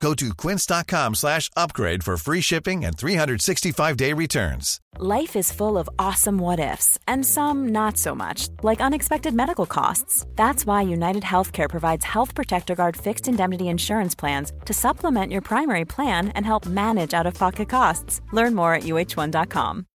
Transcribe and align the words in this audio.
Go 0.00 0.14
to 0.14 0.34
quince.com 0.34 1.14
slash 1.14 1.50
upgrade 1.56 2.04
for 2.04 2.16
free 2.16 2.40
shipping 2.40 2.84
and 2.84 2.96
365-day 2.96 4.12
returns. 4.12 4.80
Life 4.98 5.36
is 5.36 5.52
full 5.52 5.78
of 5.78 5.88
awesome 5.98 6.38
what 6.38 6.60
ifs, 6.60 6.98
and 7.08 7.24
some 7.24 7.68
not 7.68 7.96
so 7.98 8.14
much, 8.14 8.48
like 8.62 8.80
unexpected 8.80 9.34
medical 9.34 9.66
costs. 9.66 10.26
That's 10.36 10.66
why 10.66 10.82
United 10.82 11.22
Healthcare 11.22 11.68
provides 11.68 12.04
Health 12.04 12.34
Protector 12.34 12.74
Guard 12.74 12.96
fixed 12.96 13.28
indemnity 13.28 13.68
insurance 13.68 14.14
plans 14.14 14.52
to 14.66 14.72
supplement 14.74 15.32
your 15.32 15.42
primary 15.42 15.84
plan 15.84 16.28
and 16.28 16.44
help 16.46 16.66
manage 16.66 17.14
out 17.14 17.26
of 17.26 17.34
pocket 17.34 17.68
costs. 17.68 18.20
Learn 18.32 18.54
more 18.54 18.74
at 18.74 18.82
uh1.com. 18.84 19.86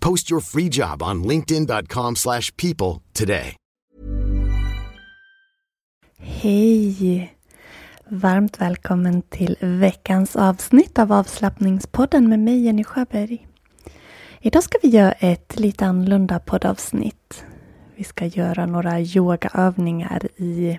Post 0.00 0.30
your 0.30 0.40
free 0.40 0.68
job 0.68 1.02
on 1.02 1.22
linkedin.com/people 1.22 2.14
slash 2.16 2.56
people 2.56 3.02
today. 3.12 3.56
Hej! 6.18 7.34
Varmt 8.08 8.60
välkommen 8.60 9.22
till 9.22 9.56
veckans 9.60 10.36
avsnitt 10.36 10.98
av 10.98 11.12
avslappningspodden 11.12 12.28
med 12.28 12.38
mig 12.38 12.60
Jenny 12.64 12.84
Sjöberg. 12.84 13.46
Idag 14.40 14.62
ska 14.62 14.78
vi 14.82 14.88
göra 14.88 15.12
ett 15.12 15.60
lite 15.60 15.86
annorlunda 15.86 16.38
poddavsnitt. 16.38 17.44
Vi 17.96 18.04
ska 18.04 18.26
göra 18.26 18.66
några 18.66 19.00
yogaövningar 19.00 20.28
i 20.36 20.78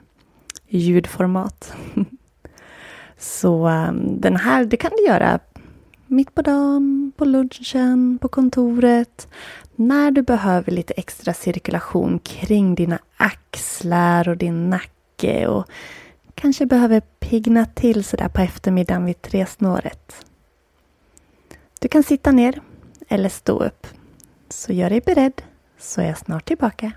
ljudformat. 0.67 1.73
Så 3.17 3.67
um, 3.67 4.21
den 4.21 4.35
här, 4.35 4.65
det 4.65 4.77
kan 4.77 4.91
du 4.97 5.05
göra 5.05 5.39
mitt 6.09 6.35
på 6.35 6.41
dagen, 6.41 7.11
på 7.17 7.25
lunchen, 7.25 8.17
på 8.21 8.27
kontoret. 8.27 9.27
När 9.75 10.11
du 10.11 10.21
behöver 10.21 10.71
lite 10.71 10.93
extra 10.93 11.33
cirkulation 11.33 12.19
kring 12.19 12.75
dina 12.75 12.99
axlar 13.17 14.29
och 14.29 14.37
din 14.37 14.69
nacke 14.69 15.47
och 15.47 15.69
kanske 16.35 16.65
behöver 16.65 16.99
pigna 16.99 17.65
till 17.65 18.03
sådär 18.03 18.29
på 18.29 18.41
eftermiddagen 18.41 19.05
vid 19.05 19.21
tresnåret. 19.21 20.25
Du 21.79 21.87
kan 21.87 22.03
sitta 22.03 22.31
ner 22.31 22.61
eller 23.07 23.29
stå 23.29 23.63
upp. 23.63 23.87
Så 24.49 24.73
gör 24.73 24.89
dig 24.89 25.01
beredd 25.01 25.41
så 25.77 26.01
är 26.01 26.05
jag 26.05 26.17
snart 26.17 26.45
tillbaka. 26.45 26.91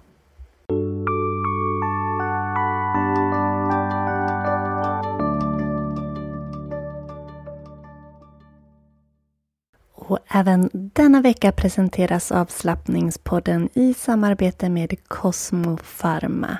Och 10.09 10.19
även 10.29 10.71
denna 10.73 11.21
vecka 11.21 11.53
presenteras 11.53 12.33
avslappningspodden 12.33 13.69
i 13.75 13.95
samarbete 13.95 14.69
med 14.69 15.09
Cosmo 15.09 15.79
Pharma. 16.01 16.59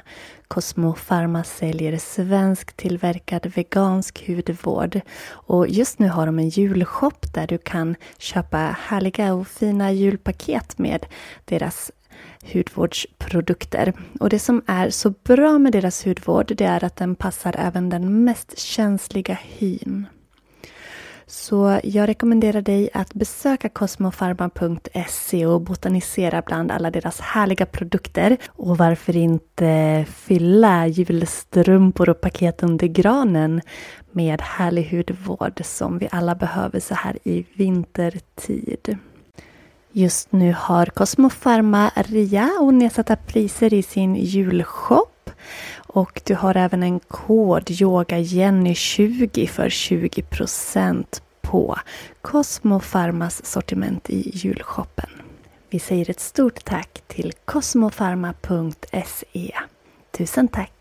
Cosmo 0.49 0.95
Pharma 1.09 1.45
säljer 1.45 1.99
svensk 1.99 2.77
tillverkad 2.77 3.47
vegansk 3.55 4.27
hudvård. 4.27 5.01
Och 5.31 5.69
just 5.69 5.99
nu 5.99 6.09
har 6.09 6.27
de 6.27 6.39
en 6.39 6.49
julshop 6.49 7.35
där 7.35 7.47
du 7.47 7.59
kan 7.59 7.97
köpa 8.19 8.59
härliga 8.59 9.35
och 9.35 9.49
fina 9.49 9.93
julpaket 9.93 10.79
med 10.79 11.07
deras 11.45 11.91
hudvårdsprodukter. 12.53 13.93
Och 14.21 14.29
det 14.29 14.39
som 14.39 14.63
är 14.67 14.91
så 14.91 15.11
bra 15.11 15.59
med 15.59 15.73
deras 15.73 16.07
hudvård 16.07 16.53
det 16.57 16.65
är 16.65 16.85
att 16.85 16.97
den 16.97 17.15
passar 17.15 17.55
även 17.59 17.89
den 17.89 18.25
mest 18.25 18.59
känsliga 18.59 19.39
hyn. 19.43 20.07
Så 21.33 21.81
jag 21.85 22.09
rekommenderar 22.09 22.63
dig 22.63 22.91
att 22.95 23.15
besöka 23.15 23.69
cosmofarma.se 23.69 25.47
och 25.47 25.61
botanisera 25.61 26.43
bland 26.43 26.71
alla 26.71 26.91
deras 26.91 27.21
härliga 27.21 27.67
produkter. 27.67 28.37
Och 28.49 28.79
varför 28.79 29.17
inte 29.17 30.05
fylla 30.09 30.87
julstrumpor 30.87 32.09
och 32.09 32.21
paket 32.21 32.63
under 32.63 32.87
granen 32.87 33.61
med 34.11 34.41
härlig 34.41 34.91
hudvård 34.91 35.61
som 35.65 35.99
vi 35.99 36.09
alla 36.11 36.35
behöver 36.35 36.81
så 36.81 36.95
här 36.95 37.19
i 37.25 37.47
vintertid. 37.55 38.99
Just 39.93 40.33
nu 40.33 40.55
har 40.59 40.87
Cosmo 40.87 41.31
Pharma 41.31 41.91
rea 41.95 42.51
och 42.61 42.75
nedsatta 42.75 43.17
priser 43.17 43.75
i 43.75 43.83
sin 43.83 44.17
julshop. 44.17 45.31
Och 45.95 46.21
du 46.25 46.35
har 46.35 46.57
även 46.57 46.83
en 46.83 47.01
kod 47.01 47.71
YOGAJENNY20 47.71 49.47
för 49.47 49.69
20% 49.69 51.23
på 51.41 51.79
Cosmo 52.23 52.81
Pharmas 52.81 53.47
sortiment 53.47 54.11
i 54.11 54.31
julshoppen. 54.35 55.11
Vi 55.71 55.79
säger 55.79 56.11
ett 56.11 56.21
stort 56.21 56.65
tack 56.65 57.03
till 57.07 57.33
cosmofarma.se. 57.45 59.53
Tusen 60.11 60.49
tack! 60.49 60.73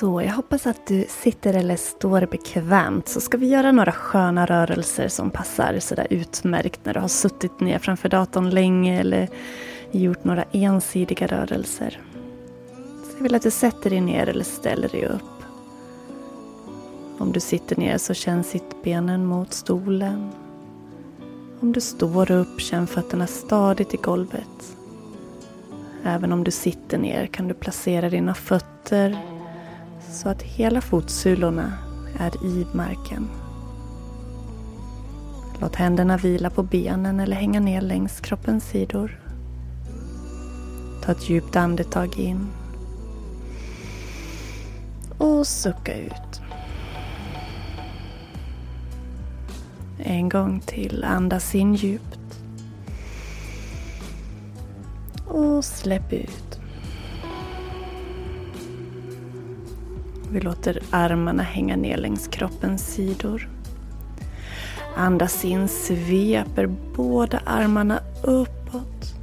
Så 0.00 0.22
jag 0.22 0.32
hoppas 0.32 0.66
att 0.66 0.86
du 0.86 1.04
sitter 1.08 1.54
eller 1.54 1.76
står 1.76 2.26
bekvämt 2.26 3.08
så 3.08 3.20
ska 3.20 3.36
vi 3.36 3.48
göra 3.48 3.72
några 3.72 3.92
sköna 3.92 4.46
rörelser 4.46 5.08
som 5.08 5.30
passar 5.30 5.78
sådär 5.78 6.06
utmärkt 6.10 6.80
när 6.84 6.94
du 6.94 7.00
har 7.00 7.08
suttit 7.08 7.60
ner 7.60 7.78
framför 7.78 8.08
datorn 8.08 8.50
länge 8.50 9.00
eller 9.00 9.28
gjort 9.90 10.24
några 10.24 10.42
ensidiga 10.42 11.26
rörelser. 11.26 12.00
Så 13.04 13.16
jag 13.16 13.22
vill 13.22 13.34
att 13.34 13.42
du 13.42 13.50
sätter 13.50 13.90
dig 13.90 14.00
ner 14.00 14.28
eller 14.28 14.44
ställer 14.44 14.88
dig 14.88 15.06
upp. 15.06 15.42
Om 17.18 17.32
du 17.32 17.40
sitter 17.40 17.76
ner 17.76 17.98
så 17.98 18.14
känn 18.14 18.44
sittbenen 18.44 19.26
mot 19.26 19.52
stolen. 19.52 20.30
Om 21.60 21.72
du 21.72 21.80
står 21.80 22.30
upp, 22.30 22.60
känn 22.60 22.86
fötterna 22.86 23.26
stadigt 23.26 23.94
i 23.94 23.96
golvet. 23.96 24.76
Även 26.04 26.32
om 26.32 26.44
du 26.44 26.50
sitter 26.50 26.98
ner 26.98 27.26
kan 27.26 27.48
du 27.48 27.54
placera 27.54 28.10
dina 28.10 28.34
fötter 28.34 29.37
så 30.10 30.28
att 30.28 30.42
hela 30.42 30.80
fotsulorna 30.80 31.72
är 32.18 32.44
i 32.44 32.66
marken. 32.72 33.28
Låt 35.60 35.76
händerna 35.76 36.16
vila 36.16 36.50
på 36.50 36.62
benen 36.62 37.20
eller 37.20 37.36
hänga 37.36 37.60
ner 37.60 37.80
längs 37.80 38.20
kroppens 38.20 38.64
sidor. 38.64 39.20
Ta 41.02 41.12
ett 41.12 41.30
djupt 41.30 41.56
andetag 41.56 42.18
in. 42.18 42.46
Och 45.18 45.46
sucka 45.46 45.98
ut. 45.98 46.40
En 49.98 50.28
gång 50.28 50.60
till. 50.60 51.04
Andas 51.04 51.54
in 51.54 51.74
djupt. 51.74 52.40
Och 55.26 55.64
släpp 55.64 56.12
ut. 56.12 56.47
Vi 60.30 60.40
låter 60.40 60.82
armarna 60.90 61.42
hänga 61.42 61.76
ner 61.76 61.96
längs 61.96 62.28
kroppens 62.28 62.86
sidor. 62.86 63.48
Andas 64.96 65.44
in, 65.44 65.68
sveper 65.68 66.66
båda 66.96 67.40
armarna 67.46 68.00
uppåt. 68.22 69.14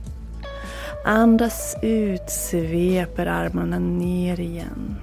Andas 1.06 1.76
ut, 1.82 2.30
sveper 2.30 3.26
armarna 3.26 3.80
ner 3.80 4.40
igen. 4.40 4.96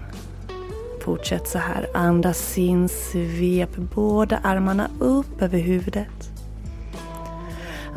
Fortsätt 1.00 1.49
så 1.49 1.58
här. 1.58 1.88
Andas 1.94 2.58
in, 2.58 2.88
svep 2.88 3.76
båda 3.76 4.38
armarna 4.43 4.90
upp 4.99 5.43
över 5.43 5.58
huvudet. 5.58 6.31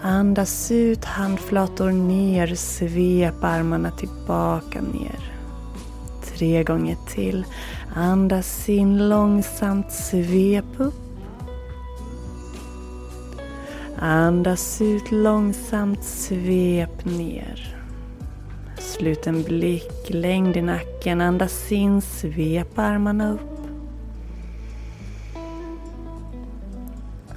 Andas 0.01 0.71
ut, 0.71 1.05
handflator 1.05 1.91
ner, 1.91 2.55
svep 2.55 3.43
armarna 3.43 3.91
tillbaka 3.91 4.81
ner. 4.81 5.34
Tre 6.37 6.63
gånger 6.63 6.97
till. 7.07 7.45
Andas 7.95 8.69
in 8.69 9.09
långsamt, 9.09 9.91
svep 9.91 10.65
upp. 10.77 10.93
Andas 13.99 14.81
ut 14.81 15.11
långsamt, 15.11 16.03
svep 16.03 17.05
ner. 17.05 17.77
Slut 18.77 19.27
en 19.27 19.43
blick, 19.43 20.09
längd 20.09 20.57
i 20.57 20.61
nacken, 20.61 21.21
andas 21.21 21.71
in, 21.71 22.01
svep 22.01 22.79
armarna 22.79 23.33
upp. 23.33 23.59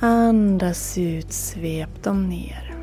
Andas 0.00 0.98
ut, 0.98 1.32
svep 1.32 2.02
dem 2.02 2.28
ner. 2.28 2.74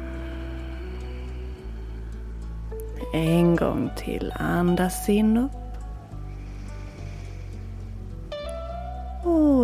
En 3.13 3.55
gång 3.55 3.89
till, 3.97 4.33
andas 4.39 5.09
in 5.09 5.37
upp. 5.37 5.64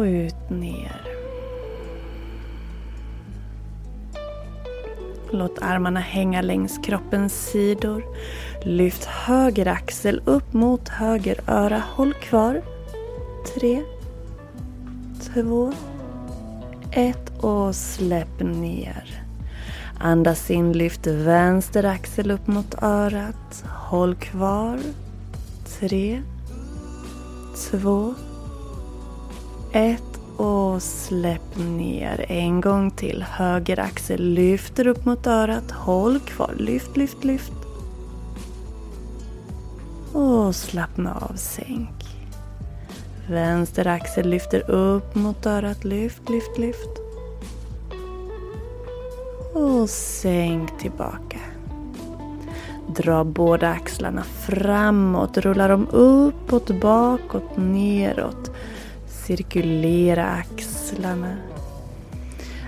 Och 0.01 0.05
ut 0.07 0.49
ner. 0.49 1.01
Låt 5.31 5.59
armarna 5.61 5.99
hänga 5.99 6.41
längs 6.41 6.79
kroppens 6.83 7.33
sidor. 7.33 8.03
Lyft 8.63 9.05
höger 9.05 9.67
axel 9.67 10.21
upp 10.25 10.53
mot 10.53 10.89
höger 10.89 11.39
öra. 11.47 11.83
Håll 11.95 12.13
kvar. 12.13 12.61
Tre, 13.53 13.81
två, 15.33 15.73
ett 16.91 17.43
och 17.43 17.75
släpp 17.75 18.39
ner. 18.39 19.23
Andas 19.99 20.51
in, 20.51 20.73
lyft 20.73 21.07
vänster 21.07 21.83
axel 21.83 22.31
upp 22.31 22.47
mot 22.47 22.83
örat. 22.83 23.63
Håll 23.67 24.15
kvar. 24.15 24.79
Tre, 25.79 26.21
två, 27.71 28.13
ett 29.71 30.19
och 30.37 30.81
släpp 30.81 31.57
ner. 31.57 32.25
En 32.27 32.61
gång 32.61 32.91
till. 32.91 33.25
Höger 33.29 33.79
axel 33.79 34.23
lyfter 34.23 34.87
upp 34.87 35.05
mot 35.05 35.27
örat. 35.27 35.71
Håll 35.71 36.19
kvar. 36.19 36.53
Lyft, 36.57 36.97
lyft, 36.97 37.23
lyft. 37.23 37.51
Och 40.13 40.55
slappna 40.55 41.15
av, 41.15 41.35
sänk. 41.35 42.05
Vänster 43.29 43.87
axel 43.87 44.29
lyfter 44.29 44.69
upp 44.69 45.15
mot 45.15 45.45
örat. 45.45 45.83
Lyft, 45.83 46.29
lyft, 46.29 46.57
lyft. 46.57 46.99
Och 49.53 49.89
sänk 49.89 50.79
tillbaka. 50.79 51.39
Dra 52.95 53.23
båda 53.23 53.69
axlarna 53.69 54.23
framåt. 54.23 55.37
Rulla 55.37 55.67
dem 55.67 55.87
uppåt, 55.91 56.81
bakåt, 56.81 57.57
neråt. 57.57 58.50
Cirkulera 59.31 60.25
axlarna. 60.27 61.37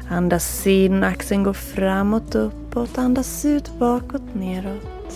Andas 0.09 0.67
in, 0.67 1.03
axeln 1.03 1.43
går 1.43 1.53
framåt, 1.53 2.35
uppåt. 2.35 2.97
Andas 2.97 3.45
ut, 3.45 3.79
bakåt, 3.79 4.21
neråt. 4.33 5.15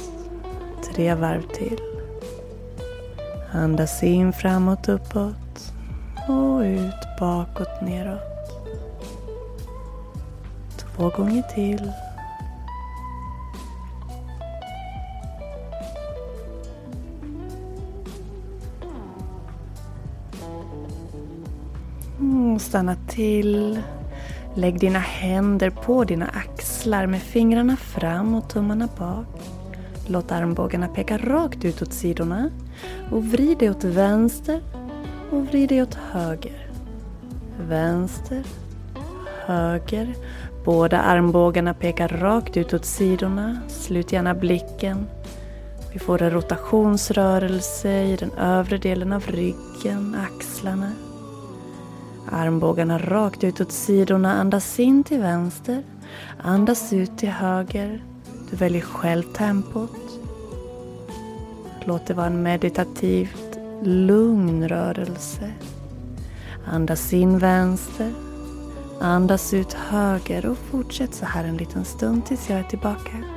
Tre 0.83 1.13
varv 1.13 1.41
till. 1.41 1.79
Andas 3.51 4.03
in, 4.03 4.33
framåt, 4.33 4.89
uppåt. 4.89 5.73
Och 6.27 6.61
ut, 6.61 7.19
bakåt, 7.19 7.81
neråt. 7.81 8.51
Två 10.77 11.09
gånger 11.09 11.41
till. 11.41 11.91
Stanna 22.59 22.95
till. 23.07 23.79
Lägg 24.55 24.79
dina 24.79 24.99
händer 24.99 25.69
på 25.69 26.03
dina 26.03 26.25
axlar 26.25 27.05
med 27.05 27.21
fingrarna 27.21 27.77
fram 27.77 28.35
och 28.35 28.49
tummarna 28.49 28.89
bak. 28.97 29.41
Låt 30.07 30.31
armbågarna 30.31 30.87
peka 30.87 31.17
rakt 31.17 31.65
ut 31.65 31.81
åt 31.81 31.93
sidorna. 31.93 32.49
Och 33.11 33.25
vrid 33.25 33.57
dig 33.57 33.69
åt 33.69 33.83
vänster 33.83 34.61
och 35.31 35.45
vrid 35.45 35.69
dig 35.69 35.81
åt 35.81 35.93
höger. 36.11 36.67
Vänster, 37.67 38.43
höger. 39.45 40.15
Båda 40.65 40.99
armbågarna 40.99 41.73
pekar 41.73 42.07
rakt 42.07 42.57
ut 42.57 42.73
åt 42.73 42.85
sidorna. 42.85 43.57
Slut 43.67 44.11
gärna 44.11 44.33
blicken. 44.33 45.05
Vi 45.93 45.99
får 45.99 46.21
en 46.21 46.31
rotationsrörelse 46.31 48.03
i 48.03 48.15
den 48.15 48.31
övre 48.31 48.77
delen 48.77 49.13
av 49.13 49.23
ryggen, 49.27 50.15
axlarna. 50.27 50.91
Armbågarna 52.31 52.97
rakt 52.97 53.43
ut 53.43 53.61
åt 53.61 53.71
sidorna. 53.71 54.33
Andas 54.33 54.79
in 54.79 55.03
till 55.03 55.19
vänster. 55.19 55.83
Andas 56.41 56.93
ut 56.93 57.17
till 57.17 57.29
höger. 57.29 58.03
Du 58.49 58.55
väljer 58.55 58.81
själv 58.81 59.23
tempot. 59.23 60.19
Låt 61.85 62.05
det 62.05 62.13
vara 62.13 62.27
en 62.27 62.43
meditativt 62.43 63.59
lugn 63.83 64.67
rörelse. 64.67 65.51
Andas 66.65 67.13
in 67.13 67.39
vänster. 67.39 68.13
Andas 68.99 69.53
ut 69.53 69.73
höger 69.73 70.45
och 70.45 70.57
fortsätt 70.57 71.13
så 71.13 71.25
här 71.25 71.43
en 71.43 71.57
liten 71.57 71.85
stund 71.85 72.25
tills 72.25 72.49
jag 72.49 72.59
är 72.59 72.63
tillbaka. 72.63 73.36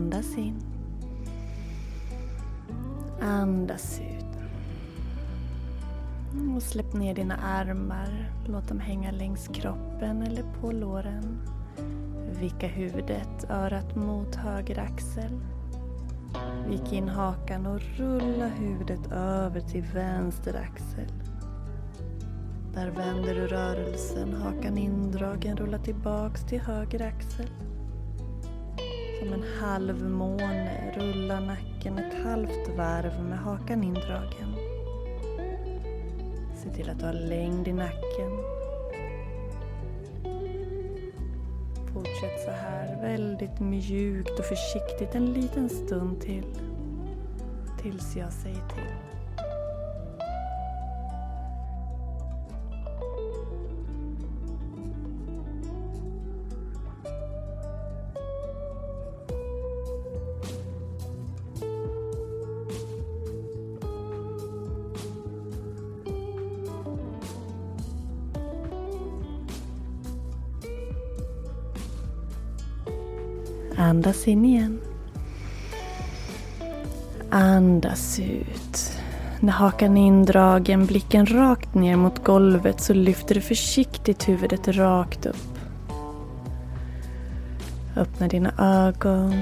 Andas 0.00 0.38
in. 0.38 0.54
Andas 3.20 4.00
ut. 4.00 4.36
Och 6.56 6.62
släpp 6.62 6.94
ner 6.94 7.14
dina 7.14 7.36
armar. 7.36 8.32
Låt 8.46 8.68
dem 8.68 8.80
hänga 8.80 9.10
längs 9.10 9.48
kroppen 9.48 10.22
eller 10.22 10.42
på 10.60 10.72
låren. 10.72 11.38
Vicka 12.40 12.66
huvudet, 12.66 13.50
örat 13.50 13.96
mot 13.96 14.34
höger 14.34 14.78
axel. 14.78 15.40
Vik 16.68 16.92
in 16.92 17.08
hakan 17.08 17.66
och 17.66 17.80
rulla 17.96 18.46
huvudet 18.46 19.12
över 19.12 19.60
till 19.60 19.84
vänster 19.94 20.54
axel. 20.54 21.12
Där 22.74 22.90
vänder 22.90 23.34
du 23.34 23.46
rörelsen, 23.46 24.32
hakan 24.32 24.78
indragen, 24.78 25.56
rulla 25.56 25.78
tillbaks 25.78 26.44
till 26.44 26.60
höger 26.60 27.02
axel. 27.06 27.46
Som 29.20 29.32
en 29.32 29.44
halvmåne 29.60 30.92
rullar 30.96 31.40
nacken 31.40 31.98
ett 31.98 32.24
halvt 32.24 32.76
varv 32.76 33.22
med 33.28 33.38
hakan 33.38 33.84
indragen. 33.84 34.54
Se 36.56 36.70
till 36.70 36.90
att 36.90 36.98
du 36.98 37.06
har 37.06 37.12
längd 37.12 37.68
i 37.68 37.72
nacken. 37.72 38.38
Fortsätt 41.94 42.40
så 42.44 42.50
här 42.50 43.02
väldigt 43.02 43.60
mjukt 43.60 44.38
och 44.38 44.44
försiktigt 44.44 45.14
en 45.14 45.32
liten 45.32 45.68
stund 45.68 46.20
till. 46.20 46.46
Tills 47.82 48.16
jag 48.16 48.32
säger 48.32 48.68
till. 48.68 49.19
Andas 73.90 74.28
in 74.28 74.44
igen. 74.44 74.80
Andas 77.30 78.20
ut. 78.20 78.92
När 79.40 79.52
hakan 79.52 79.96
är 79.96 80.06
indragen, 80.06 80.86
blicken 80.86 81.26
rakt 81.26 81.74
ner 81.74 81.96
mot 81.96 82.24
golvet 82.24 82.80
så 82.80 82.94
lyfter 82.94 83.34
du 83.34 83.40
försiktigt 83.40 84.28
huvudet 84.28 84.68
rakt 84.68 85.26
upp. 85.26 85.58
Öppna 87.96 88.28
dina 88.28 88.52
ögon. 88.58 89.34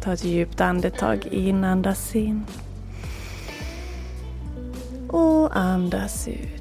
Ta 0.00 0.12
ett 0.12 0.24
djupt 0.24 0.60
andetag 0.60 1.26
in, 1.26 1.64
andas 1.64 2.16
in. 2.16 2.44
Och 5.08 5.56
andas 5.56 6.28
ut. 6.28 6.57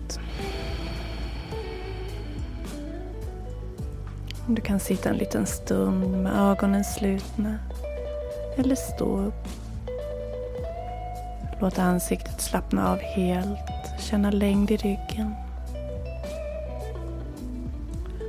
Du 4.50 4.62
kan 4.62 4.80
sitta 4.80 5.10
en 5.10 5.18
liten 5.18 5.46
stund 5.46 6.24
med 6.24 6.34
ögonen 6.52 6.84
slutna. 6.84 7.60
Eller 8.58 8.76
stå 8.76 9.20
upp. 9.20 9.48
Låt 11.62 11.80
ansiktet 11.80 12.42
slappna 12.42 12.92
av 12.92 13.00
helt. 13.00 14.00
Känna 14.00 14.32
längd 14.32 14.72
i 14.72 14.78
ryggen. 14.78 15.36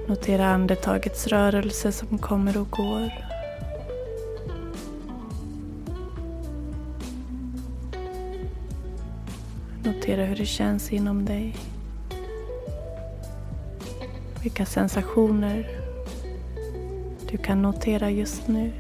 Notera 0.09 0.47
andetagets 0.47 1.27
rörelse 1.27 1.93
som 1.93 2.19
kommer 2.19 2.59
och 2.59 2.71
går. 2.71 3.13
Notera 9.85 10.25
hur 10.25 10.37
det 10.37 10.47
känns 10.47 10.93
inom 10.93 11.25
dig. 11.25 11.57
Vilka 14.43 14.67
sensationer 14.67 15.78
du 17.31 17.39
kan 17.39 17.63
notera 17.63 18.11
just 18.11 18.49
nu. 18.49 18.73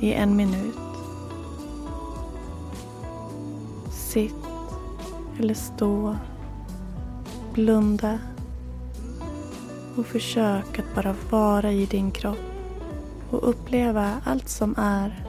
I 0.00 0.12
en 0.12 0.36
minut. 0.36 0.74
Sitt 3.90 4.34
eller 5.38 5.54
stå. 5.54 6.16
Blunda. 7.54 8.18
Och 9.96 10.06
försök 10.06 10.78
att 10.78 10.94
bara 10.94 11.14
vara 11.30 11.72
i 11.72 11.86
din 11.86 12.10
kropp 12.10 12.38
och 13.30 13.48
uppleva 13.48 14.20
allt 14.24 14.48
som 14.48 14.74
är 14.78 15.24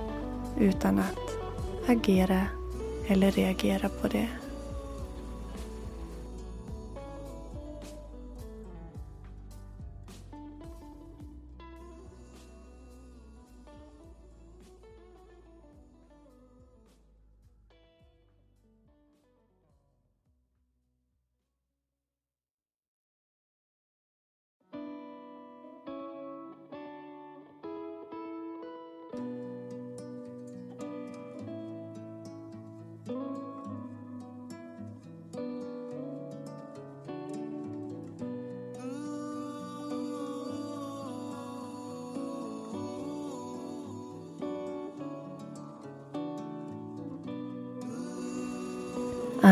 utan 0.60 1.00
att 1.00 1.38
agera 1.88 2.42
eller 3.08 3.32
reagera 3.32 3.90
på 3.90 4.08
det. 4.08 4.28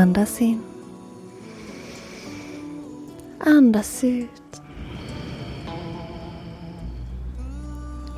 Andas 0.02 0.42
in. 0.42 0.62
Andas 3.40 4.04
ut. 4.04 4.62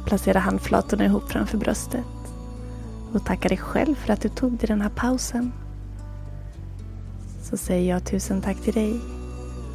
Placera 0.05 0.39
handflatorna 0.39 1.05
ihop 1.05 1.31
framför 1.31 1.57
bröstet. 1.57 2.05
Och 3.13 3.25
tacka 3.25 3.49
dig 3.49 3.57
själv 3.57 3.95
för 3.95 4.13
att 4.13 4.21
du 4.21 4.29
tog 4.29 4.51
dig 4.51 4.67
den 4.67 4.81
här 4.81 4.89
pausen. 4.89 5.51
Så 7.41 7.57
säger 7.57 7.89
jag 7.89 8.05
tusen 8.05 8.41
tack 8.41 8.57
till 8.57 8.73
dig 8.73 8.99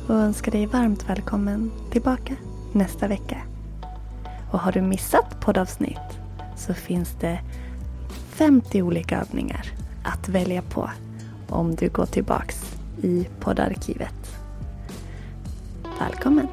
och 0.06 0.14
önskar 0.14 0.52
dig 0.52 0.66
varmt 0.66 1.08
välkommen 1.08 1.70
tillbaka 1.90 2.34
nästa 2.72 3.08
vecka. 3.08 3.42
Och 4.50 4.58
har 4.58 4.72
du 4.72 4.82
missat 4.82 5.40
poddavsnitt 5.40 6.18
så 6.56 6.74
finns 6.74 7.16
det 7.20 7.40
50 8.28 8.82
olika 8.82 9.20
övningar 9.20 9.72
att 10.04 10.28
välja 10.28 10.62
på 10.62 10.90
om 11.48 11.74
du 11.74 11.88
går 11.88 12.06
tillbaks 12.06 12.76
i 13.02 13.28
poddarkivet. 13.40 14.14
Välkommen! 16.00 16.48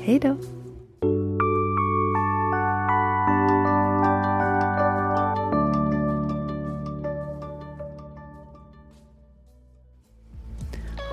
Hej 0.00 0.18
då! 0.18 0.36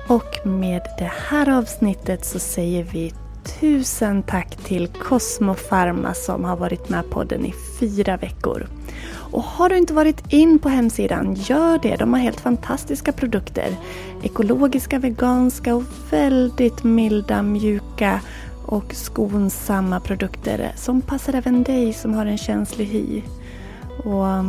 Och 0.08 0.46
med 0.46 0.82
det 0.98 1.12
här 1.28 1.58
avsnittet 1.58 2.24
så 2.24 2.38
säger 2.38 2.84
vi 2.84 3.12
tusen 3.60 4.22
tack 4.22 4.56
till 4.56 4.88
Cosmo 4.88 5.54
Pharma 5.54 6.14
som 6.14 6.44
har 6.44 6.56
varit 6.56 6.88
med 6.88 7.10
podden 7.10 7.46
i 7.46 7.54
fyra 7.80 8.16
veckor. 8.16 8.66
Och 9.36 9.42
har 9.42 9.68
du 9.68 9.76
inte 9.76 9.94
varit 9.94 10.32
in 10.32 10.58
på 10.58 10.68
hemsidan, 10.68 11.34
gör 11.34 11.78
det. 11.78 11.96
De 11.96 12.12
har 12.12 12.20
helt 12.20 12.40
fantastiska 12.40 13.12
produkter. 13.12 13.76
Ekologiska, 14.22 14.98
veganska 14.98 15.74
och 15.74 15.82
väldigt 16.10 16.84
milda, 16.84 17.42
mjuka 17.42 18.20
och 18.66 18.94
skonsamma 18.94 20.00
produkter 20.00 20.72
som 20.76 21.00
passar 21.00 21.34
även 21.34 21.62
dig 21.62 21.92
som 21.92 22.14
har 22.14 22.26
en 22.26 22.38
känslig 22.38 22.86
hy. 22.86 23.22
Och 24.04 24.44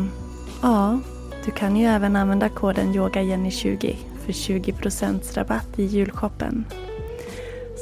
ja, 0.61 0.99
du 1.45 1.51
kan 1.51 1.75
ju 1.75 1.85
även 1.85 2.15
använda 2.15 2.49
koden 2.49 2.93
YogaJenny20 2.93 3.95
för 4.25 4.31
20% 4.31 5.35
rabatt 5.35 5.79
i 5.79 5.83
julshoppen. 5.83 6.65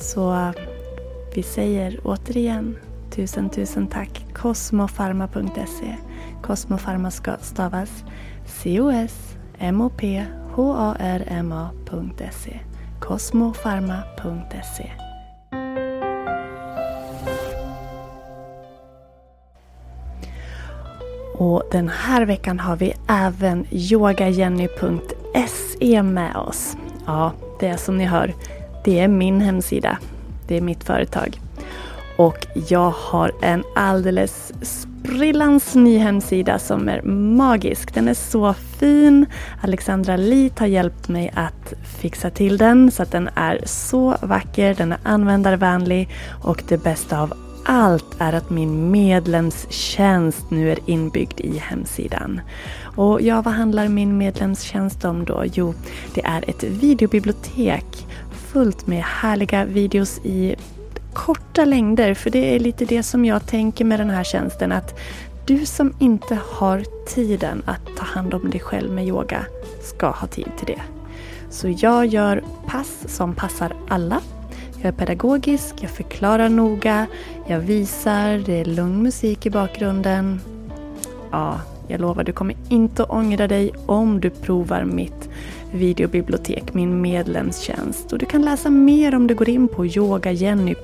Så 0.02 0.52
vi 1.36 1.44
säger 1.44 2.00
återigen 2.04 2.78
tusen 3.12 3.50
tusen 3.50 3.88
tack 3.88 4.26
cosmofarma.se 4.34 5.96
Cosmofarma 6.46 7.12
ska 7.12 7.38
stavas 7.38 8.04
cosmopharma.se 10.56 12.60
Cosmofarma.se 13.00 14.92
Och 21.38 21.64
den 21.72 21.90
här 21.90 22.26
veckan 22.26 22.60
har 22.60 22.76
vi 22.76 22.94
även 23.08 23.66
yogajenny.se 23.72 26.04
med 26.04 26.36
oss. 26.36 26.78
Ja, 27.06 27.32
det 27.60 27.68
är 27.68 27.78
som 27.78 27.98
ni 27.98 28.06
hör, 28.06 28.34
det 28.84 29.00
är 29.00 29.08
min 29.08 29.42
hemsida. 29.42 29.98
Det 30.48 30.58
är 30.58 30.62
mitt 30.62 30.84
företag. 30.84 31.40
Och 32.18 32.48
jag 32.70 32.90
har 32.90 33.32
en 33.42 33.64
alldeles 33.76 34.54
sprillans 35.06 35.76
ny 35.76 35.98
hemsida 35.98 36.60
som 36.60 36.90
är 36.90 37.02
magisk. 37.38 37.94
Den 37.94 38.08
är 38.08 38.14
så 38.14 38.54
fin. 38.54 39.26
Alexandra 39.62 40.18
Lit 40.18 40.60
har 40.60 40.68
hjälpt 40.68 41.08
mig 41.08 41.32
att 41.36 41.74
fixa 42.00 42.30
till 42.30 42.58
den 42.58 42.92
så 42.92 43.04
att 43.04 43.12
den 43.12 43.30
är 43.36 43.62
så 43.66 44.18
vacker, 44.22 44.76
den 44.76 44.92
är 44.92 45.00
användarvänlig 45.04 46.10
och 46.44 46.64
det 46.68 46.84
bästa 46.84 47.22
av 47.22 47.34
allt 47.66 48.16
är 48.20 48.34
att 48.34 48.50
min 48.50 48.92
medlemstjänst 48.92 50.50
nu 50.50 50.72
är 50.72 50.80
inbyggd 50.86 51.40
i 51.40 51.58
hemsidan. 51.58 52.42
Och 52.96 53.22
ja, 53.22 53.42
vad 53.42 53.54
handlar 53.54 53.88
min 53.88 54.18
medlemstjänst 54.18 55.06
om 55.06 55.26
då? 55.26 55.44
Jo, 55.54 55.74
det 56.14 56.26
är 56.26 56.50
ett 56.50 56.64
videobibliotek 56.64 58.08
fullt 58.32 58.88
med 58.88 59.04
härliga 59.04 59.66
videos 59.66 60.20
i 60.24 60.56
korta 61.16 61.66
längder, 61.66 62.14
för 62.14 62.30
det 62.30 62.56
är 62.56 62.60
lite 62.60 62.86
det 62.86 63.04
som 63.04 63.26
jag 63.26 63.46
tänker 63.46 63.86
med 63.86 64.00
den 64.00 64.10
här 64.10 64.24
tjänsten. 64.24 64.72
Att 64.72 65.00
du 65.46 65.66
som 65.66 65.94
inte 66.00 66.40
har 66.52 66.84
tiden 67.08 67.64
att 67.66 67.98
ta 67.98 68.04
hand 68.04 68.34
om 68.34 68.50
dig 68.50 68.60
själv 68.60 68.92
med 68.92 69.08
yoga 69.08 69.46
ska 69.84 70.10
ha 70.10 70.28
tid 70.28 70.48
till 70.58 70.68
det. 70.68 70.82
Så 71.50 71.76
jag 71.78 72.06
gör 72.06 72.44
pass 72.68 72.98
som 73.08 73.36
passar 73.36 73.74
alla. 73.88 74.22
Jag 74.78 74.88
är 74.88 74.92
pedagogisk, 74.92 75.76
jag 75.80 75.92
förklarar 75.92 76.50
noga, 76.50 77.08
jag 77.48 77.60
visar, 77.60 78.46
det 78.46 78.60
är 78.60 78.66
lugn 78.66 79.04
musik 79.04 79.46
i 79.46 79.50
bakgrunden. 79.50 80.40
Ja, 81.32 81.62
jag 81.88 82.02
lovar, 82.02 82.24
du 82.24 82.32
kommer 82.32 82.56
inte 82.70 83.04
ångra 83.04 83.48
dig 83.48 83.72
om 83.86 84.22
du 84.22 84.30
provar 84.30 84.84
mitt 84.84 85.30
videobibliotek, 85.76 86.74
min 86.74 87.02
medlemstjänst. 87.02 88.14
Och 88.14 88.20
du 88.20 88.26
kan 88.26 88.42
läsa 88.42 88.70
mer 88.70 89.16
om 89.16 89.28
du 89.28 89.36
går 89.36 89.50
in 89.50 89.68
på 89.68 89.86
yogajenny.se. 89.86 90.76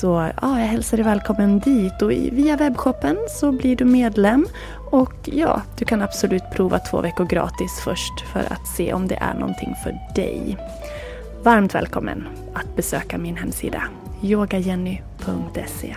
Så 0.00 0.30
ja, 0.42 0.60
jag 0.60 0.66
hälsar 0.66 0.96
dig 0.96 1.06
välkommen 1.06 1.58
dit 1.58 2.02
och 2.02 2.10
via 2.10 2.56
webbshoppen 2.56 3.16
så 3.28 3.52
blir 3.52 3.76
du 3.76 3.84
medlem 3.84 4.46
och 4.90 5.14
ja, 5.24 5.62
du 5.78 5.84
kan 5.84 6.02
absolut 6.02 6.42
prova 6.52 6.78
två 6.78 7.00
veckor 7.00 7.24
gratis 7.24 7.80
först 7.84 8.20
för 8.32 8.52
att 8.52 8.66
se 8.76 8.92
om 8.92 9.08
det 9.08 9.16
är 9.16 9.34
någonting 9.34 9.74
för 9.82 9.98
dig. 10.14 10.56
varmt 11.42 11.74
välkommen 11.74 12.28
att 12.54 12.76
besöka 12.76 13.18
min 13.18 13.36
hemsida 13.36 13.82
yogajenny.se. 14.22 15.96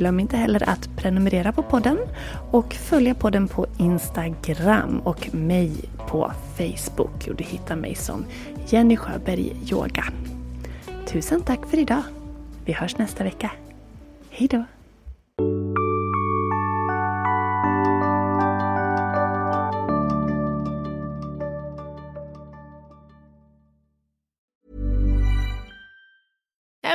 Glöm 0.00 0.20
inte 0.20 0.36
heller 0.36 0.68
att 0.68 0.96
prenumerera 0.96 1.52
på 1.52 1.62
podden 1.62 1.98
och 2.50 2.74
följa 2.74 3.14
podden 3.14 3.48
på 3.48 3.66
Instagram 3.78 5.00
och 5.00 5.34
mig 5.34 5.72
på 6.08 6.32
Facebook. 6.56 7.28
Och 7.28 7.36
du 7.36 7.44
hittar 7.44 7.76
mig 7.76 7.94
som 7.94 8.24
Jenny 8.66 8.96
Sjöberg 8.96 9.56
Yoga. 9.70 10.04
Tusen 11.06 11.40
tack 11.40 11.66
för 11.66 11.78
idag. 11.78 12.02
Vi 12.64 12.72
hörs 12.72 12.98
nästa 12.98 13.24
vecka. 13.24 13.50
Hejdå! 14.30 14.64